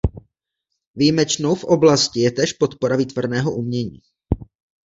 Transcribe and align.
Výjimečnou 0.95 1.55
v 1.55 1.63
oblasti 1.63 2.19
je 2.19 2.31
též 2.31 2.53
podpora 2.53 2.95
výtvarného 2.95 3.55
umění. 3.55 4.01